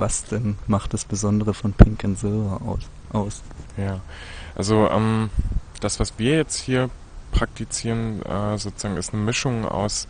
Was 0.00 0.24
denn 0.24 0.56
macht 0.66 0.94
das 0.94 1.04
Besondere 1.04 1.52
von 1.52 1.74
Pink 1.74 2.04
and 2.04 2.18
Silver 2.18 2.60
aus? 3.12 3.42
Ja, 3.76 4.00
also 4.54 4.88
ähm, 4.88 5.30
das, 5.80 6.00
was 6.00 6.18
wir 6.18 6.36
jetzt 6.36 6.56
hier 6.56 6.88
praktizieren, 7.32 8.22
äh, 8.22 8.56
sozusagen 8.56 8.96
ist 8.96 9.12
eine 9.12 9.22
Mischung 9.22 9.66
aus 9.66 10.08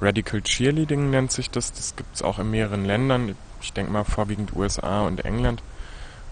Radical 0.00 0.42
Cheerleading 0.42 1.10
nennt 1.10 1.30
sich 1.30 1.50
das. 1.50 1.72
Das 1.72 1.94
gibt 1.94 2.16
es 2.16 2.22
auch 2.22 2.40
in 2.40 2.50
mehreren 2.50 2.84
Ländern. 2.84 3.36
Ich 3.60 3.72
denke 3.72 3.92
mal 3.92 4.04
vorwiegend 4.04 4.56
USA 4.56 5.02
und 5.06 5.24
England, 5.24 5.62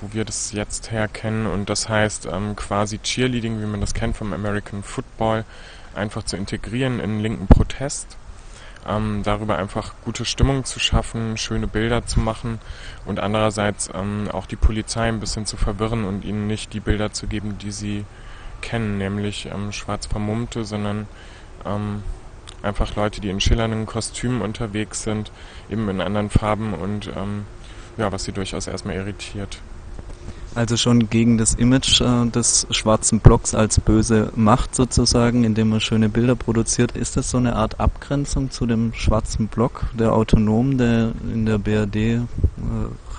wo 0.00 0.12
wir 0.12 0.24
das 0.24 0.50
jetzt 0.52 0.90
her 0.90 1.06
kennen. 1.06 1.46
Und 1.46 1.70
das 1.70 1.88
heißt 1.88 2.26
ähm, 2.32 2.56
quasi 2.56 2.98
Cheerleading, 2.98 3.60
wie 3.60 3.66
man 3.66 3.80
das 3.80 3.94
kennt 3.94 4.16
vom 4.16 4.32
American 4.32 4.82
Football, 4.82 5.44
einfach 5.94 6.24
zu 6.24 6.36
integrieren 6.36 6.98
in 6.98 7.20
linken 7.20 7.46
Protest 7.46 8.16
ähm, 8.88 9.22
darüber 9.22 9.56
einfach 9.58 9.94
gute 10.04 10.24
Stimmung 10.24 10.64
zu 10.64 10.80
schaffen, 10.80 11.36
schöne 11.36 11.66
Bilder 11.66 12.06
zu 12.06 12.20
machen 12.20 12.58
und 13.04 13.20
andererseits 13.20 13.90
ähm, 13.94 14.28
auch 14.32 14.46
die 14.46 14.56
Polizei 14.56 15.08
ein 15.08 15.20
bisschen 15.20 15.46
zu 15.46 15.56
verwirren 15.56 16.04
und 16.04 16.24
ihnen 16.24 16.46
nicht 16.46 16.72
die 16.72 16.80
Bilder 16.80 17.12
zu 17.12 17.26
geben, 17.26 17.58
die 17.58 17.70
sie 17.70 18.04
kennen, 18.60 18.98
nämlich 18.98 19.46
ähm, 19.46 19.72
schwarz 19.72 20.06
vermummte, 20.06 20.64
sondern 20.64 21.06
ähm, 21.64 22.02
einfach 22.62 22.96
Leute, 22.96 23.20
die 23.20 23.30
in 23.30 23.40
schillernden 23.40 23.86
Kostümen 23.86 24.40
unterwegs 24.40 25.02
sind, 25.02 25.30
eben 25.70 25.88
in 25.88 26.00
anderen 26.00 26.30
Farben 26.30 26.74
und 26.74 27.08
ähm, 27.16 27.44
ja, 27.96 28.10
was 28.12 28.24
sie 28.24 28.32
durchaus 28.32 28.66
erstmal 28.66 28.96
irritiert. 28.96 29.60
Also 30.58 30.76
schon 30.76 31.08
gegen 31.08 31.38
das 31.38 31.54
Image 31.54 32.00
äh, 32.00 32.26
des 32.30 32.66
schwarzen 32.72 33.20
Blocks 33.20 33.54
als 33.54 33.78
böse 33.78 34.32
Macht 34.34 34.74
sozusagen, 34.74 35.44
indem 35.44 35.68
man 35.68 35.80
schöne 35.80 36.08
Bilder 36.08 36.34
produziert. 36.34 36.96
Ist 36.96 37.16
das 37.16 37.30
so 37.30 37.38
eine 37.38 37.54
Art 37.54 37.78
Abgrenzung 37.78 38.50
zu 38.50 38.66
dem 38.66 38.92
schwarzen 38.92 39.46
Block, 39.46 39.84
der 39.96 40.12
autonom, 40.12 40.76
der 40.76 41.12
in 41.32 41.46
der 41.46 41.58
BRD 41.58 41.96
äh, 41.96 42.20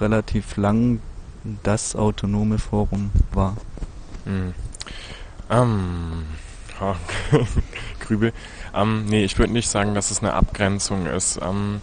relativ 0.02 0.57
lang 0.57 0.99
das 1.63 1.95
autonome 1.95 2.57
Forum 2.57 3.09
war? 3.31 3.55
Hm. 4.26 4.53
Ähm, 5.49 6.26
Grübel. 8.01 8.34
Ähm, 8.76 9.05
nee, 9.05 9.24
ich 9.24 9.40
würde 9.40 9.53
nicht 9.53 9.70
sagen, 9.70 9.93
dass 9.93 10.12
es 10.12 10.20
eine 10.20 10.34
Abgrenzung 10.34 11.05
ist. 11.05 11.40
Ähm, 11.41 11.79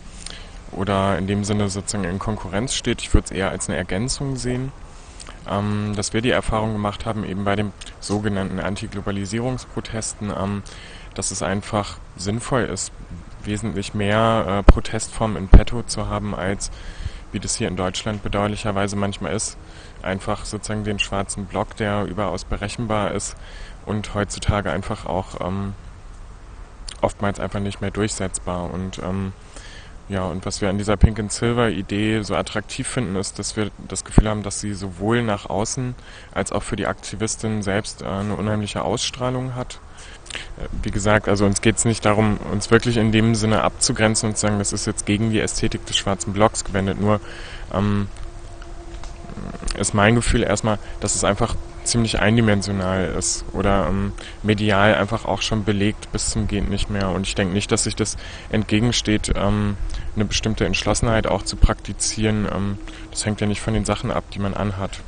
oder 0.73 1.17
in 1.17 1.27
dem 1.27 1.45
Sinne 1.45 1.71
sozusagen 1.71 2.05
in 2.05 2.19
Konkurrenz 2.19 2.75
steht. 2.75 3.01
Ich 3.01 3.15
würde 3.15 3.25
es 3.25 3.31
eher 3.31 3.49
als 3.49 3.71
eine 3.71 3.79
Ergänzung 3.79 4.37
sehen 4.37 4.71
ähm, 5.51 5.93
dass 5.97 6.13
wir 6.13 6.21
die 6.21 6.31
Erfahrung 6.31 6.73
gemacht 6.73 7.07
haben, 7.07 7.25
eben 7.25 7.45
bei 7.45 7.57
den 7.57 7.73
sogenannten 8.01 8.61
Antiglobalisierungsprotesten, 8.61 10.31
ähm, 10.31 10.63
dass 11.15 11.31
es 11.31 11.43
einfach 11.43 11.99
sinnvoll 12.17 12.63
ist, 12.63 12.93
wesentlich 13.45 13.95
mehr 13.95 14.45
äh, 14.49 14.63
Protestformen 14.63 15.37
in 15.37 15.49
petto 15.49 15.83
zu 15.83 16.09
haben, 16.09 16.35
als 16.35 16.71
wie 17.33 17.41
das 17.41 17.57
hier 17.57 17.69
in 17.69 17.77
Deutschland 17.77 18.23
bedauerlicherweise 18.23 18.97
manchmal 18.97 19.35
ist. 19.35 19.57
Einfach 20.03 20.45
sozusagen 20.45 20.85
den 20.85 20.99
schwarzen 20.99 21.47
Block, 21.47 21.77
der 21.77 22.05
überaus 22.05 22.45
berechenbar 22.45 23.13
ist 23.13 23.37
und 23.85 24.15
heutzutage 24.15 24.71
einfach 24.71 25.07
auch 25.07 25.41
ähm, 25.41 25.75
oftmals 27.01 27.41
einfach 27.41 27.61
nicht 27.61 27.81
mehr 27.81 27.91
durchsetzbar. 27.91 28.71
Und 28.71 28.99
ähm, 28.99 29.33
ja, 30.09 30.25
und 30.25 30.47
was 30.47 30.61
wir 30.61 30.69
an 30.69 30.79
dieser 30.79 30.97
Pink 30.97 31.19
and 31.19 31.33
Silver 31.33 31.69
Idee 31.69 32.23
so 32.23 32.37
attraktiv 32.37 32.87
finden, 32.87 33.17
ist, 33.17 33.39
dass 33.41 33.57
wir 33.57 33.71
das 33.89 34.05
Gefühl 34.05 34.29
haben, 34.29 34.45
dass 34.45 34.61
sie 34.61 34.73
sowohl 34.73 35.23
nach 35.23 35.51
außen 35.51 35.97
als 36.33 36.53
auch 36.53 36.63
für 36.63 36.77
die 36.77 36.87
Aktivistin 36.87 37.63
selbst 37.63 38.03
äh, 38.03 38.07
eine 38.07 38.37
unheimliche 38.37 38.83
Ausstrahlung 38.83 39.57
hat. 39.57 39.81
Äh, 40.59 40.69
wie 40.83 40.93
gesagt, 40.93 41.29
also 41.29 41.45
uns 41.45 41.61
geht 41.61 41.77
es 41.77 41.85
nicht 41.85 42.05
darum, 42.05 42.39
uns 42.53 42.71
wirklich 42.71 42.99
in 42.99 43.11
dem 43.11 43.35
Sinne 43.35 43.63
abzugrenzen 43.63 44.29
und 44.29 44.37
zu 44.37 44.43
sagen, 44.43 44.59
das 44.59 44.73
ist 44.73 44.87
jetzt 44.87 45.07
gegen 45.07 45.31
die 45.31 45.41
Ästhetik 45.41 45.85
des 45.87 45.97
schwarzen 45.97 46.33
Blocks 46.33 46.65
gewendet. 46.65 47.01
Nur 47.01 47.21
ähm, 47.75 48.07
ist 49.77 49.93
mein 49.93 50.15
Gefühl 50.15 50.45
erstmal, 50.45 50.79
dass 51.01 51.17
es 51.17 51.25
einfach 51.25 51.57
ziemlich 51.87 52.21
eindimensional 52.21 53.15
ist 53.19 53.45
oder 53.53 53.87
ähm, 53.89 54.13
medial 54.43 54.95
einfach 54.95 55.25
auch 55.25 55.43
schon 55.43 55.65
belegt 55.65 56.13
bis 56.13 56.31
zum 56.31 56.49
Geht 56.49 56.69
nicht 56.69 56.91
mehr. 56.91 57.11
Und 57.11 57.27
ich 57.27 57.35
denke 57.35 57.55
nicht, 57.55 57.73
dass 57.73 57.85
sich 57.85 57.97
das 57.97 58.17
entgegensteht, 58.51 59.33
ähm, 59.35 59.77
eine 60.15 60.25
bestimmte 60.25 60.67
Entschlossenheit 60.67 61.27
auch 61.27 61.43
zu 61.43 61.57
praktizieren. 61.57 62.47
Ähm, 62.53 62.79
das 63.11 63.25
hängt 63.25 63.41
ja 63.41 63.47
nicht 63.47 63.61
von 63.61 63.75
den 63.75 63.85
Sachen 63.85 64.11
ab, 64.11 64.25
die 64.33 64.39
man 64.39 64.55
anhat. 64.55 65.01